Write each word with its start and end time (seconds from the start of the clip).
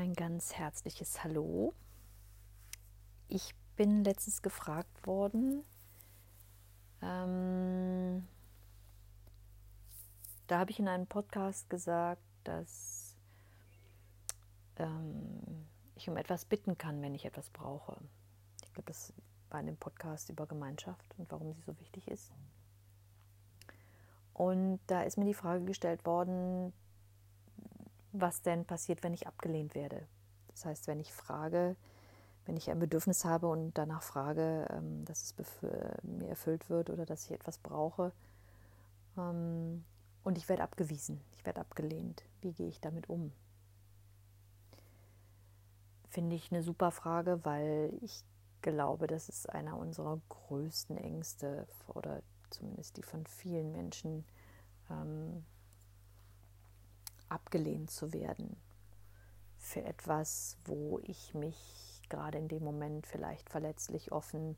ein 0.00 0.14
ganz 0.14 0.54
herzliches 0.54 1.22
Hallo. 1.22 1.74
Ich 3.28 3.54
bin 3.76 4.02
letztens 4.02 4.40
gefragt 4.40 5.06
worden, 5.06 5.62
ähm, 7.02 8.26
da 10.46 10.58
habe 10.58 10.70
ich 10.70 10.78
in 10.78 10.88
einem 10.88 11.06
Podcast 11.06 11.68
gesagt, 11.68 12.22
dass 12.44 13.14
ähm, 14.76 15.66
ich 15.96 16.08
um 16.08 16.16
etwas 16.16 16.46
bitten 16.46 16.78
kann, 16.78 17.02
wenn 17.02 17.14
ich 17.14 17.26
etwas 17.26 17.50
brauche. 17.50 18.00
Ich 18.64 18.72
glaube, 18.72 18.86
das 18.86 19.12
war 19.50 19.60
in 19.60 19.66
dem 19.66 19.76
Podcast 19.76 20.30
über 20.30 20.46
Gemeinschaft 20.46 21.14
und 21.18 21.30
warum 21.30 21.52
sie 21.52 21.60
so 21.60 21.78
wichtig 21.78 22.08
ist. 22.08 22.32
Und 24.32 24.80
da 24.86 25.02
ist 25.02 25.18
mir 25.18 25.26
die 25.26 25.34
Frage 25.34 25.66
gestellt 25.66 26.06
worden, 26.06 26.72
was 28.12 28.42
denn 28.42 28.64
passiert, 28.64 29.02
wenn 29.02 29.14
ich 29.14 29.26
abgelehnt 29.26 29.74
werde. 29.74 30.06
Das 30.48 30.64
heißt, 30.64 30.86
wenn 30.86 31.00
ich 31.00 31.12
frage, 31.12 31.76
wenn 32.46 32.56
ich 32.56 32.70
ein 32.70 32.78
Bedürfnis 32.78 33.24
habe 33.24 33.46
und 33.48 33.74
danach 33.74 34.02
frage, 34.02 34.66
ähm, 34.70 35.04
dass 35.04 35.22
es 35.22 35.34
mir 36.02 36.28
erfüllt 36.28 36.68
wird 36.68 36.90
oder 36.90 37.06
dass 37.06 37.24
ich 37.24 37.32
etwas 37.32 37.58
brauche 37.58 38.12
ähm, 39.16 39.84
und 40.24 40.38
ich 40.38 40.48
werde 40.48 40.62
abgewiesen, 40.62 41.20
ich 41.36 41.46
werde 41.46 41.60
abgelehnt, 41.60 42.24
wie 42.40 42.52
gehe 42.52 42.68
ich 42.68 42.80
damit 42.80 43.08
um? 43.08 43.32
Finde 46.08 46.34
ich 46.34 46.50
eine 46.50 46.62
super 46.62 46.90
Frage, 46.90 47.44
weil 47.44 47.92
ich 48.00 48.24
glaube, 48.62 49.06
das 49.06 49.28
ist 49.28 49.48
einer 49.48 49.76
unserer 49.76 50.20
größten 50.28 50.96
Ängste 50.96 51.66
oder 51.86 52.22
zumindest 52.50 52.96
die 52.96 53.02
von 53.02 53.26
vielen 53.26 53.70
Menschen 53.70 54.24
ähm, 54.90 55.44
abgelehnt 57.30 57.90
zu 57.90 58.12
werden 58.12 58.56
für 59.60 59.84
etwas, 59.84 60.56
wo 60.64 60.98
ich 61.04 61.34
mich 61.34 62.02
gerade 62.08 62.38
in 62.38 62.48
dem 62.48 62.64
Moment 62.64 63.06
vielleicht 63.06 63.48
verletzlich, 63.50 64.10
offen, 64.10 64.56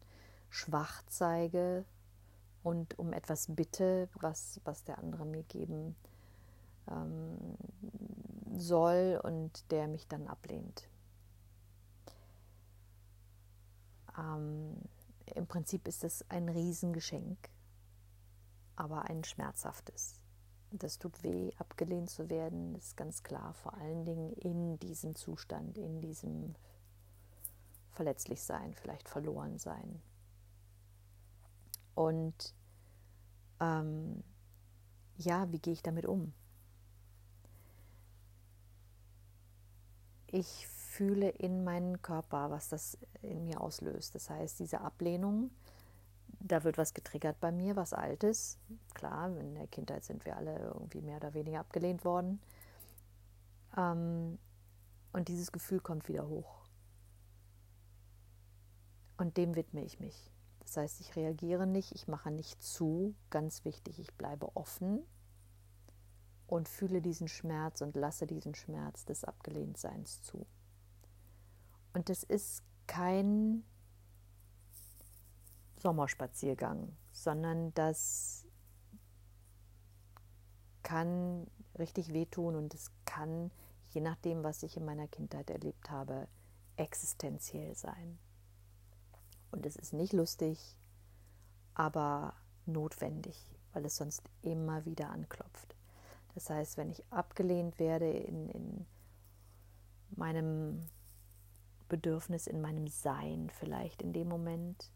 schwach 0.48 1.02
zeige 1.06 1.84
und 2.62 2.98
um 2.98 3.12
etwas 3.12 3.46
bitte, 3.54 4.08
was, 4.14 4.60
was 4.64 4.84
der 4.84 4.98
andere 4.98 5.26
mir 5.26 5.42
geben 5.42 5.96
ähm, 6.90 7.56
soll 8.56 9.20
und 9.22 9.70
der 9.70 9.88
mich 9.88 10.08
dann 10.08 10.28
ablehnt. 10.28 10.88
Ähm, 14.18 14.76
Im 15.34 15.46
Prinzip 15.46 15.88
ist 15.88 16.04
es 16.04 16.24
ein 16.30 16.48
Riesengeschenk, 16.48 17.38
aber 18.76 19.04
ein 19.04 19.24
schmerzhaftes. 19.24 20.21
Das 20.74 20.98
tut 20.98 21.22
weh, 21.22 21.52
abgelehnt 21.58 22.08
zu 22.08 22.30
werden, 22.30 22.74
ist 22.74 22.96
ganz 22.96 23.22
klar, 23.22 23.52
vor 23.52 23.74
allen 23.74 24.06
Dingen 24.06 24.32
in 24.32 24.78
diesem 24.78 25.14
Zustand, 25.14 25.76
in 25.76 26.00
diesem 26.00 26.54
verletzlich 27.90 28.42
sein, 28.42 28.74
vielleicht 28.74 29.08
verloren 29.08 29.58
sein. 29.58 30.00
Und 31.94 32.54
ähm, 33.60 34.24
ja, 35.16 35.52
wie 35.52 35.58
gehe 35.58 35.74
ich 35.74 35.82
damit 35.82 36.06
um? 36.06 36.32
Ich 40.26 40.66
fühle 40.66 41.28
in 41.28 41.64
meinen 41.64 42.00
Körper, 42.00 42.50
was 42.50 42.70
das 42.70 42.96
in 43.20 43.44
mir 43.44 43.60
auslöst. 43.60 44.14
Das 44.14 44.30
heißt, 44.30 44.58
diese 44.58 44.80
Ablehnung 44.80 45.50
da 46.44 46.64
wird 46.64 46.78
was 46.78 46.94
getriggert 46.94 47.38
bei 47.40 47.52
mir, 47.52 47.76
was 47.76 47.92
Altes. 47.92 48.58
Klar, 48.94 49.36
in 49.36 49.54
der 49.54 49.66
Kindheit 49.68 50.04
sind 50.04 50.24
wir 50.24 50.36
alle 50.36 50.58
irgendwie 50.58 51.00
mehr 51.00 51.16
oder 51.16 51.34
weniger 51.34 51.60
abgelehnt 51.60 52.04
worden. 52.04 52.40
Ähm, 53.76 54.38
und 55.12 55.28
dieses 55.28 55.52
Gefühl 55.52 55.80
kommt 55.80 56.08
wieder 56.08 56.26
hoch. 56.26 56.62
Und 59.18 59.36
dem 59.36 59.54
widme 59.54 59.84
ich 59.84 60.00
mich. 60.00 60.32
Das 60.60 60.76
heißt, 60.76 61.00
ich 61.00 61.16
reagiere 61.16 61.66
nicht, 61.66 61.92
ich 61.92 62.08
mache 62.08 62.30
nicht 62.30 62.62
zu, 62.62 63.14
ganz 63.30 63.64
wichtig, 63.64 63.98
ich 63.98 64.12
bleibe 64.14 64.56
offen 64.56 65.02
und 66.46 66.68
fühle 66.68 67.00
diesen 67.02 67.28
Schmerz 67.28 67.82
und 67.82 67.96
lasse 67.96 68.26
diesen 68.26 68.54
Schmerz 68.54 69.04
des 69.04 69.24
Abgelehntseins 69.24 70.22
zu. 70.22 70.46
Und 71.92 72.10
es 72.10 72.22
ist 72.22 72.62
kein 72.86 73.64
Sommerspaziergang, 75.82 76.96
sondern 77.10 77.74
das 77.74 78.46
kann 80.82 81.46
richtig 81.78 82.12
wehtun 82.12 82.54
und 82.54 82.72
es 82.72 82.92
kann, 83.04 83.50
je 83.90 84.00
nachdem, 84.00 84.44
was 84.44 84.62
ich 84.62 84.76
in 84.76 84.84
meiner 84.84 85.08
Kindheit 85.08 85.50
erlebt 85.50 85.90
habe, 85.90 86.28
existenziell 86.76 87.74
sein. 87.74 88.18
Und 89.50 89.66
es 89.66 89.76
ist 89.76 89.92
nicht 89.92 90.12
lustig, 90.12 90.76
aber 91.74 92.34
notwendig, 92.64 93.36
weil 93.72 93.84
es 93.84 93.96
sonst 93.96 94.22
immer 94.42 94.84
wieder 94.84 95.10
anklopft. 95.10 95.74
Das 96.34 96.48
heißt, 96.48 96.76
wenn 96.76 96.90
ich 96.90 97.04
abgelehnt 97.10 97.78
werde 97.78 98.08
in, 98.08 98.48
in 98.48 98.86
meinem 100.10 100.88
Bedürfnis, 101.88 102.46
in 102.46 102.60
meinem 102.60 102.86
Sein 102.86 103.50
vielleicht 103.50 104.00
in 104.00 104.12
dem 104.12 104.28
Moment, 104.28 104.90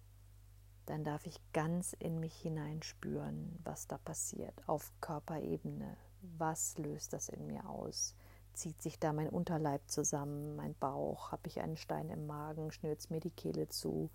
dann 0.86 1.04
darf 1.04 1.26
ich 1.26 1.40
ganz 1.52 1.92
in 1.94 2.20
mich 2.20 2.34
hineinspüren, 2.40 3.58
was 3.64 3.86
da 3.86 3.98
passiert, 3.98 4.54
auf 4.66 4.92
Körperebene. 5.00 5.96
Was 6.38 6.78
löst 6.78 7.12
das 7.12 7.28
in 7.28 7.46
mir 7.46 7.68
aus? 7.68 8.14
Zieht 8.52 8.80
sich 8.80 8.98
da 8.98 9.12
mein 9.12 9.28
Unterleib 9.28 9.82
zusammen, 9.86 10.56
mein 10.56 10.74
Bauch? 10.76 11.30
Habe 11.32 11.48
ich 11.48 11.60
einen 11.60 11.76
Stein 11.76 12.08
im 12.08 12.26
Magen? 12.26 12.72
Schnürt 12.72 13.10
mir 13.10 13.20
die 13.20 13.30
Kehle 13.30 13.68
zu? 13.68 14.10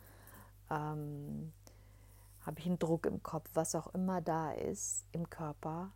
Ähm, 0.69 1.53
Habe 2.41 2.59
ich 2.59 2.65
einen 2.65 2.79
Druck 2.79 3.05
im 3.05 3.21
Kopf? 3.21 3.49
Was 3.53 3.75
auch 3.75 3.93
immer 3.93 4.21
da 4.21 4.51
ist 4.51 5.05
im 5.11 5.29
Körper, 5.29 5.91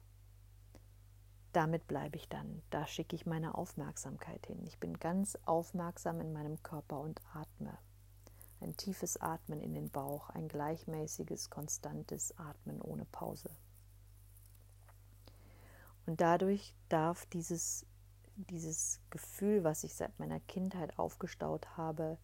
damit 1.54 1.88
bleibe 1.88 2.18
ich 2.18 2.28
dann. 2.28 2.62
Da 2.70 2.86
schicke 2.86 3.16
ich 3.16 3.26
meine 3.26 3.56
Aufmerksamkeit 3.56 4.46
hin. 4.46 4.60
Ich 4.68 4.78
bin 4.78 5.00
ganz 5.00 5.38
aufmerksam 5.46 6.20
in 6.20 6.34
meinem 6.34 6.62
Körper 6.62 7.00
und 7.00 7.22
atme. 7.34 7.78
Ein 8.66 8.76
tiefes 8.78 9.22
Atmen 9.22 9.62
in 9.62 9.76
den 9.76 9.92
Bauch, 9.92 10.32
ein 10.32 10.48
gleichmäßiges, 10.48 11.52
konstantes 11.52 12.36
Atmen 12.40 12.82
ohne 12.82 13.06
Pause. 13.06 13.52
Und 16.08 16.20
dadurch 16.20 16.74
darf 16.90 17.28
dieses, 17.28 17.86
dieses 18.38 19.02
Gefühl, 19.12 19.64
was 19.64 19.84
ich 19.84 19.94
seit 19.94 20.18
meiner 20.18 20.40
Kindheit 20.40 20.98
aufgestaut 20.98 21.78
habe, 21.78 22.18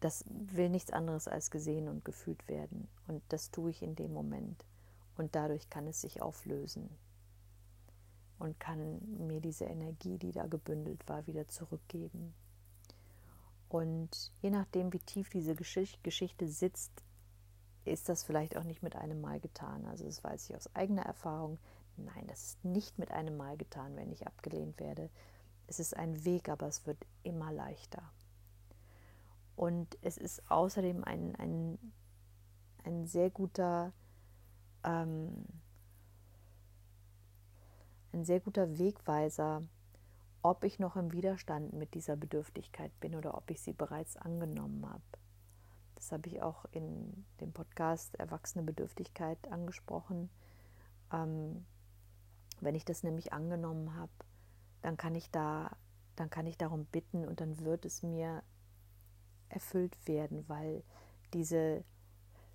das 0.00 0.26
will 0.28 0.68
nichts 0.68 0.90
anderes 0.90 1.26
als 1.26 1.50
gesehen 1.50 1.88
und 1.88 2.04
gefühlt 2.04 2.46
werden. 2.46 2.86
Und 3.06 3.22
das 3.30 3.50
tue 3.50 3.70
ich 3.70 3.80
in 3.80 3.96
dem 3.96 4.12
Moment. 4.12 4.62
Und 5.16 5.34
dadurch 5.34 5.70
kann 5.70 5.86
es 5.86 6.02
sich 6.02 6.20
auflösen 6.20 6.90
und 8.38 8.60
kann 8.60 9.00
mir 9.26 9.40
diese 9.40 9.64
Energie, 9.64 10.18
die 10.18 10.32
da 10.32 10.46
gebündelt 10.46 11.08
war, 11.08 11.26
wieder 11.26 11.48
zurückgeben. 11.48 12.34
Und 13.68 14.32
je 14.40 14.50
nachdem, 14.50 14.92
wie 14.92 15.00
tief 15.00 15.28
diese 15.30 15.54
Geschichte 15.54 16.48
sitzt, 16.48 16.92
ist 17.84 18.08
das 18.08 18.24
vielleicht 18.24 18.56
auch 18.56 18.64
nicht 18.64 18.82
mit 18.82 18.96
einem 18.96 19.20
Mal 19.20 19.40
getan. 19.40 19.84
Also 19.86 20.04
das 20.04 20.22
weiß 20.22 20.48
ich 20.48 20.56
aus 20.56 20.74
eigener 20.74 21.02
Erfahrung. 21.02 21.58
Nein, 21.96 22.26
das 22.26 22.44
ist 22.44 22.64
nicht 22.64 22.98
mit 22.98 23.10
einem 23.10 23.36
Mal 23.36 23.56
getan, 23.56 23.96
wenn 23.96 24.12
ich 24.12 24.26
abgelehnt 24.26 24.78
werde. 24.78 25.10
Es 25.66 25.80
ist 25.80 25.96
ein 25.96 26.24
Weg, 26.24 26.48
aber 26.48 26.66
es 26.66 26.86
wird 26.86 26.98
immer 27.22 27.52
leichter. 27.52 28.02
Und 29.56 29.96
es 30.02 30.16
ist 30.16 30.48
außerdem 30.50 31.02
ein, 31.04 31.34
ein, 31.36 31.78
ein 32.84 33.06
sehr 33.06 33.30
guter 33.30 33.92
ähm, 34.84 35.44
ein 38.16 38.24
sehr 38.24 38.40
guter 38.40 38.78
Wegweiser, 38.78 39.62
ob 40.42 40.64
ich 40.64 40.78
noch 40.78 40.96
im 40.96 41.12
Widerstand 41.12 41.72
mit 41.72 41.94
dieser 41.94 42.16
Bedürftigkeit 42.16 42.92
bin 43.00 43.14
oder 43.14 43.36
ob 43.36 43.50
ich 43.50 43.60
sie 43.60 43.72
bereits 43.72 44.16
angenommen 44.16 44.88
habe. 44.88 45.02
Das 45.96 46.12
habe 46.12 46.28
ich 46.28 46.42
auch 46.42 46.66
in 46.72 47.24
dem 47.40 47.52
Podcast 47.52 48.14
Erwachsene 48.16 48.62
Bedürftigkeit 48.62 49.38
angesprochen. 49.50 50.30
Ähm, 51.12 51.64
wenn 52.60 52.74
ich 52.74 52.84
das 52.84 53.02
nämlich 53.02 53.32
angenommen 53.32 53.94
habe, 53.96 54.12
dann 54.82 54.96
kann 54.96 55.14
ich 55.14 55.30
da, 55.30 55.76
dann 56.14 56.30
kann 56.30 56.46
ich 56.46 56.56
darum 56.56 56.84
bitten 56.86 57.26
und 57.26 57.40
dann 57.40 57.58
wird 57.60 57.84
es 57.84 58.02
mir 58.02 58.42
erfüllt 59.48 59.96
werden, 60.06 60.44
weil 60.48 60.82
diese, 61.34 61.84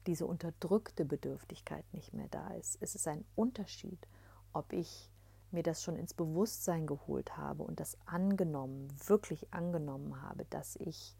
diese 0.07 0.25
unterdrückte 0.25 1.06
Bedürftigkeit 1.06 1.86
nicht 1.94 2.13
mehr 2.13 2.27
da 2.30 2.54
ist. 2.54 2.77
Es 2.80 2.95
ist 2.95 3.07
ein 3.07 3.25
Unterschied, 3.36 4.07
ob 4.54 4.72
ich 4.74 5.11
mir 5.51 5.63
das 5.63 5.83
schon 5.83 5.95
ins 5.95 6.13
Bewusstsein 6.13 6.88
geholt 6.88 7.38
habe 7.38 7.63
und 7.63 7.80
das 7.80 7.98
angenommen, 8.06 8.88
wirklich 9.06 9.53
angenommen 9.53 10.21
habe, 10.21 10.45
dass 10.50 10.75
ich 10.77 11.15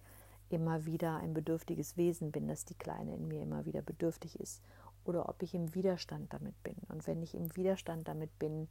immer 0.50 0.86
wieder 0.86 1.18
ein 1.18 1.34
bedürftiges 1.34 1.98
Wesen 1.98 2.32
bin, 2.32 2.48
dass 2.48 2.66
die 2.66 2.76
Kleine 2.76 3.16
in 3.16 3.28
mir 3.28 3.42
immer 3.42 3.66
wieder 3.66 3.82
bedürftig 3.82 4.40
ist, 4.40 4.62
oder 5.04 5.30
ob 5.30 5.42
ich 5.42 5.56
im 5.56 5.74
Widerstand 5.74 6.32
damit 6.34 6.62
bin. 6.64 6.76
Und 6.90 7.08
wenn 7.08 7.24
ich 7.24 7.34
im 7.34 7.56
Widerstand 7.56 8.08
damit 8.08 8.38
bin, 8.38 8.68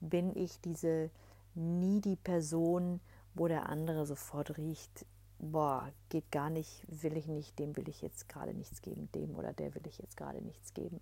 bin 0.00 0.34
ich 0.34 0.60
diese 0.60 1.10
needy 1.54 2.16
Person 2.16 3.00
wo 3.34 3.48
der 3.48 3.68
andere 3.68 4.06
sofort 4.06 4.56
riecht, 4.56 5.04
boah, 5.38 5.92
geht 6.08 6.30
gar 6.30 6.50
nicht, 6.50 6.86
will 6.88 7.16
ich 7.16 7.26
nicht, 7.26 7.58
dem 7.58 7.76
will 7.76 7.88
ich 7.88 8.00
jetzt 8.00 8.28
gerade 8.28 8.54
nichts 8.54 8.80
geben, 8.80 9.08
dem 9.14 9.34
oder 9.34 9.52
der 9.52 9.74
will 9.74 9.86
ich 9.86 9.98
jetzt 9.98 10.16
gerade 10.16 10.40
nichts 10.40 10.72
geben. 10.72 11.00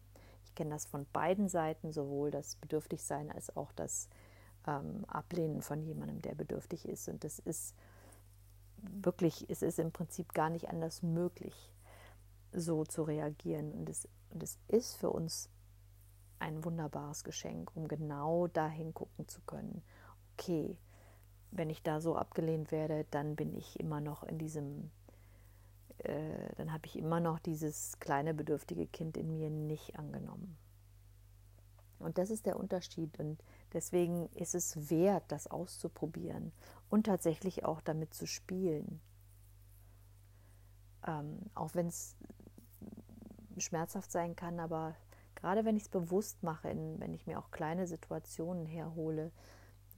Ich 0.52 0.56
kenne 0.56 0.74
das 0.74 0.84
von 0.84 1.06
beiden 1.14 1.48
Seiten, 1.48 1.92
sowohl 1.92 2.30
das 2.30 2.56
Bedürftigsein 2.56 3.30
als 3.32 3.56
auch 3.56 3.72
das 3.72 4.10
ähm, 4.66 5.06
Ablehnen 5.06 5.62
von 5.62 5.82
jemandem, 5.82 6.20
der 6.20 6.34
bedürftig 6.34 6.86
ist. 6.86 7.08
Und 7.08 7.24
das 7.24 7.38
ist 7.38 7.74
wirklich, 8.76 9.48
es 9.48 9.62
ist 9.62 9.78
im 9.78 9.92
Prinzip 9.92 10.34
gar 10.34 10.50
nicht 10.50 10.68
anders 10.68 11.02
möglich, 11.02 11.72
so 12.52 12.84
zu 12.84 13.02
reagieren. 13.02 13.72
Und 13.72 13.88
es, 13.88 14.06
und 14.28 14.42
es 14.42 14.58
ist 14.68 14.94
für 14.96 15.08
uns 15.08 15.48
ein 16.38 16.62
wunderbares 16.66 17.24
Geschenk, 17.24 17.74
um 17.74 17.88
genau 17.88 18.46
dahin 18.46 18.92
gucken 18.92 19.26
zu 19.28 19.40
können. 19.46 19.82
Okay, 20.34 20.76
wenn 21.50 21.70
ich 21.70 21.82
da 21.82 22.02
so 22.02 22.14
abgelehnt 22.14 22.72
werde, 22.72 23.06
dann 23.10 23.36
bin 23.36 23.54
ich 23.54 23.80
immer 23.80 24.02
noch 24.02 24.22
in 24.22 24.36
diesem, 24.36 24.90
äh, 26.04 26.54
dann 26.56 26.72
habe 26.72 26.86
ich 26.86 26.96
immer 26.96 27.20
noch 27.20 27.38
dieses 27.38 27.98
kleine 27.98 28.34
bedürftige 28.34 28.86
Kind 28.86 29.16
in 29.16 29.32
mir 29.32 29.50
nicht 29.50 29.98
angenommen. 29.98 30.56
Und 31.98 32.18
das 32.18 32.30
ist 32.30 32.46
der 32.46 32.58
Unterschied. 32.58 33.18
Und 33.18 33.42
deswegen 33.72 34.28
ist 34.30 34.54
es 34.54 34.90
wert, 34.90 35.24
das 35.28 35.46
auszuprobieren 35.46 36.52
und 36.90 37.06
tatsächlich 37.06 37.64
auch 37.64 37.80
damit 37.80 38.12
zu 38.12 38.26
spielen. 38.26 39.00
Ähm, 41.06 41.38
auch 41.54 41.74
wenn 41.74 41.86
es 41.86 42.16
schmerzhaft 43.58 44.10
sein 44.10 44.34
kann, 44.34 44.60
aber 44.60 44.94
gerade 45.34 45.64
wenn 45.64 45.76
ich 45.76 45.84
es 45.84 45.88
bewusst 45.88 46.42
mache, 46.42 46.70
in, 46.70 46.98
wenn 47.00 47.14
ich 47.14 47.26
mir 47.26 47.38
auch 47.38 47.50
kleine 47.50 47.86
Situationen 47.86 48.66
herhole, 48.66 49.30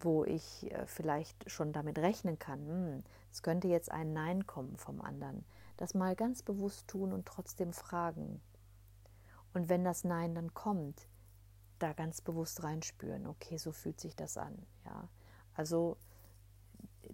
wo 0.01 0.25
ich 0.25 0.71
äh, 0.73 0.87
vielleicht 0.87 1.51
schon 1.51 1.73
damit 1.73 1.99
rechnen 1.99 2.39
kann, 2.39 2.67
hm, 2.67 3.05
es 3.33 3.43
könnte 3.43 3.69
jetzt 3.69 3.91
ein 3.91 4.13
Nein 4.13 4.47
kommen 4.47 4.77
vom 4.77 5.01
anderen, 5.01 5.45
das 5.77 5.95
mal 5.95 6.15
ganz 6.17 6.43
bewusst 6.43 6.89
tun 6.89 7.13
und 7.13 7.27
trotzdem 7.27 7.73
fragen. 7.73 8.41
Und 9.53 9.69
wenn 9.69 9.85
das 9.85 10.05
Nein 10.05 10.35
dann 10.35 10.55
kommt, 10.55 11.09
da 11.79 11.93
ganz 11.93 12.21
bewusst 12.21 12.63
reinspüren, 12.63 13.27
okay, 13.27 13.57
so 13.57 13.73
fühlt 13.73 14.01
sich 14.01 14.17
das 14.17 14.37
an. 14.37 14.55
Ja? 14.85 15.09
Also 15.55 15.97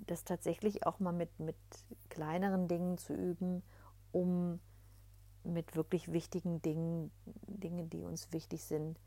das 0.06 0.24
tatsächlich 0.24 0.86
auch 0.86 1.00
mal 1.00 1.12
mit, 1.12 1.38
mit 1.38 1.56
kleineren 2.08 2.68
Dingen 2.68 2.98
zu 2.98 3.14
üben, 3.14 3.62
um 4.12 4.60
mit 5.44 5.74
wirklich 5.74 6.12
wichtigen 6.12 6.60
Dingen, 6.62 7.10
Dingen, 7.46 7.88
die 7.90 8.02
uns 8.02 8.32
wichtig 8.32 8.64
sind, 8.64 8.98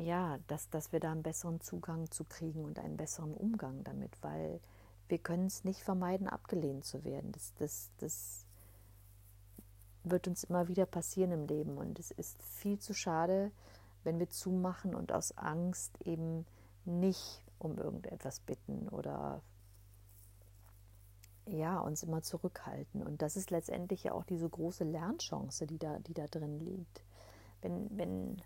ja, 0.00 0.38
dass, 0.46 0.68
dass 0.70 0.92
wir 0.92 1.00
da 1.00 1.12
einen 1.12 1.22
besseren 1.22 1.60
Zugang 1.60 2.10
zu 2.10 2.24
kriegen 2.24 2.64
und 2.64 2.78
einen 2.78 2.96
besseren 2.96 3.34
Umgang 3.34 3.84
damit, 3.84 4.10
weil 4.22 4.60
wir 5.08 5.18
können 5.18 5.46
es 5.46 5.64
nicht 5.64 5.82
vermeiden, 5.82 6.28
abgelehnt 6.28 6.84
zu 6.84 7.04
werden. 7.04 7.32
Das, 7.32 7.54
das, 7.58 7.90
das 7.98 8.46
wird 10.04 10.28
uns 10.28 10.44
immer 10.44 10.68
wieder 10.68 10.86
passieren 10.86 11.32
im 11.32 11.46
Leben 11.46 11.76
und 11.76 11.98
es 11.98 12.10
ist 12.10 12.42
viel 12.42 12.78
zu 12.78 12.94
schade, 12.94 13.50
wenn 14.04 14.18
wir 14.18 14.30
zumachen 14.30 14.94
und 14.94 15.12
aus 15.12 15.36
Angst 15.36 16.00
eben 16.04 16.46
nicht 16.84 17.42
um 17.58 17.76
irgendetwas 17.76 18.40
bitten 18.40 18.88
oder 18.88 19.42
ja, 21.46 21.80
uns 21.80 22.02
immer 22.02 22.22
zurückhalten. 22.22 23.02
Und 23.02 23.22
das 23.22 23.36
ist 23.36 23.50
letztendlich 23.50 24.04
ja 24.04 24.12
auch 24.12 24.24
diese 24.24 24.48
große 24.48 24.84
Lernchance, 24.84 25.66
die 25.66 25.78
da, 25.78 25.98
die 25.98 26.14
da 26.14 26.26
drin 26.26 26.60
liegt. 26.60 27.02
Wenn, 27.60 27.88
wenn 27.96 28.42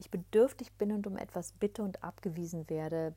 ich 0.00 0.10
bedürftig 0.10 0.72
bin 0.72 0.92
und 0.92 1.06
um 1.06 1.16
etwas 1.16 1.52
bitte 1.52 1.82
und 1.82 2.02
abgewiesen 2.02 2.68
werde, 2.68 3.14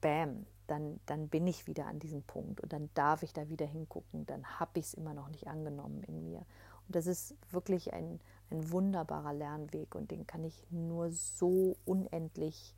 bam, 0.00 0.46
dann, 0.66 1.00
dann 1.06 1.28
bin 1.28 1.46
ich 1.46 1.66
wieder 1.66 1.86
an 1.86 1.98
diesem 1.98 2.22
Punkt 2.22 2.60
und 2.60 2.72
dann 2.72 2.90
darf 2.94 3.22
ich 3.22 3.32
da 3.32 3.48
wieder 3.48 3.66
hingucken, 3.66 4.26
dann 4.26 4.58
habe 4.58 4.78
ich 4.78 4.86
es 4.86 4.94
immer 4.94 5.14
noch 5.14 5.28
nicht 5.28 5.46
angenommen 5.46 6.02
in 6.04 6.24
mir. 6.24 6.46
Und 6.86 6.96
das 6.96 7.06
ist 7.06 7.34
wirklich 7.50 7.92
ein, 7.92 8.20
ein 8.50 8.70
wunderbarer 8.70 9.32
Lernweg 9.32 9.94
und 9.94 10.10
den 10.10 10.26
kann 10.26 10.44
ich 10.44 10.66
nur 10.70 11.10
so 11.10 11.76
unendlich 11.84 12.74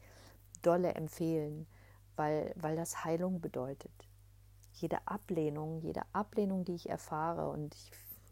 dolle 0.62 0.94
empfehlen, 0.94 1.66
weil, 2.16 2.52
weil 2.56 2.76
das 2.76 3.04
Heilung 3.04 3.40
bedeutet. 3.40 3.92
Jede 4.72 5.06
Ablehnung, 5.06 5.80
jede 5.80 6.02
Ablehnung, 6.12 6.64
die 6.64 6.74
ich 6.74 6.88
erfahre, 6.88 7.48
und 7.50 7.74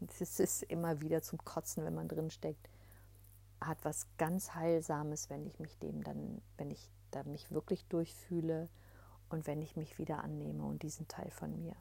es 0.19 0.39
ist 0.39 0.63
immer 0.63 1.01
wieder 1.01 1.21
zum 1.21 1.43
Kotzen, 1.43 1.85
wenn 1.85 1.95
man 1.95 2.07
drin 2.07 2.29
steckt, 2.29 2.69
hat 3.65 3.83
was 3.83 4.07
ganz 4.17 4.53
Heilsames, 4.55 5.29
wenn 5.29 5.45
ich 5.45 5.59
mich 5.59 5.77
dem 5.79 6.03
dann, 6.03 6.41
wenn 6.57 6.71
ich 6.71 6.89
da 7.11 7.23
mich 7.23 7.51
wirklich 7.51 7.85
durchfühle 7.87 8.69
und 9.29 9.47
wenn 9.47 9.61
ich 9.61 9.75
mich 9.75 9.97
wieder 9.97 10.23
annehme 10.23 10.63
und 10.63 10.83
diesen 10.83 11.07
Teil 11.07 11.31
von 11.31 11.55
mir. 11.57 11.75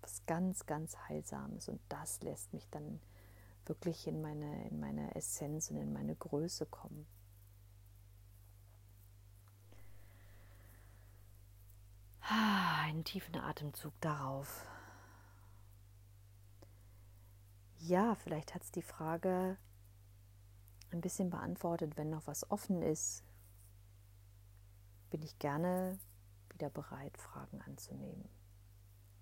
Was 0.00 0.24
ganz, 0.26 0.66
ganz 0.66 0.96
Heilsames. 1.08 1.68
Und 1.68 1.80
das 1.88 2.22
lässt 2.22 2.52
mich 2.52 2.68
dann 2.70 3.00
wirklich 3.66 4.06
in 4.06 4.20
meine, 4.20 4.68
in 4.68 4.80
meine 4.80 5.14
Essenz 5.14 5.70
und 5.70 5.76
in 5.76 5.92
meine 5.92 6.16
Größe 6.16 6.66
kommen. 6.66 7.06
Einen 12.20 13.04
tiefen 13.04 13.36
Atemzug 13.36 13.92
darauf. 14.00 14.66
Ja, 17.78 18.14
vielleicht 18.16 18.54
hat 18.54 18.62
es 18.62 18.72
die 18.72 18.82
Frage 18.82 19.56
ein 20.90 21.00
bisschen 21.00 21.30
beantwortet. 21.30 21.96
Wenn 21.96 22.10
noch 22.10 22.26
was 22.26 22.50
offen 22.50 22.82
ist, 22.82 23.24
bin 25.10 25.22
ich 25.22 25.38
gerne 25.38 25.98
wieder 26.50 26.70
bereit, 26.70 27.16
Fragen 27.18 27.60
anzunehmen. 27.62 28.28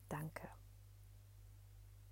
Danke. 0.09 0.49